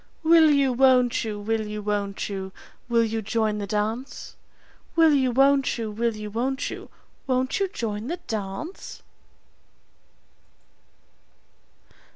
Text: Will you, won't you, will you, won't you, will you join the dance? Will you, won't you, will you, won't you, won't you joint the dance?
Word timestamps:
Will 0.23 0.49
you, 0.49 0.73
won't 0.73 1.23
you, 1.23 1.39
will 1.39 1.67
you, 1.67 1.83
won't 1.83 2.27
you, 2.27 2.51
will 2.89 3.03
you 3.03 3.21
join 3.21 3.59
the 3.59 3.67
dance? 3.67 4.35
Will 4.95 5.13
you, 5.13 5.29
won't 5.29 5.77
you, 5.77 5.91
will 5.91 6.15
you, 6.15 6.31
won't 6.31 6.71
you, 6.71 6.89
won't 7.27 7.59
you 7.59 7.67
joint 7.67 8.07
the 8.07 8.17
dance? 8.25 9.03